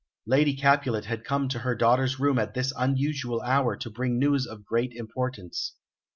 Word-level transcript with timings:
Lady 0.25 0.55
Capulet 0.55 1.05
had 1.05 1.23
come 1.23 1.47
to 1.47 1.59
her 1.59 1.75
daughter's 1.75 2.19
room 2.19 2.39
at 2.39 2.55
this 2.55 2.73
unusual 2.75 3.39
hour 3.41 3.77
to 3.77 3.87
bring 3.87 4.17
news 4.17 4.47
of 4.47 4.65
great 4.65 4.93
importance. 4.93 5.75